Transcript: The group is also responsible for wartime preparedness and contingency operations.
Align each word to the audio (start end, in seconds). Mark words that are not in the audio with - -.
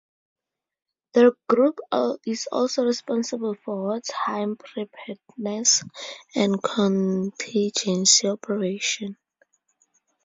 The 1.13 1.35
group 1.47 1.79
is 2.25 2.47
also 2.51 2.83
responsible 2.83 3.53
for 3.53 3.83
wartime 3.83 4.55
preparedness 4.57 5.83
and 6.33 6.59
contingency 6.63 8.27
operations. 8.27 9.17